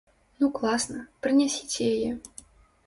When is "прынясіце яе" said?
1.27-2.11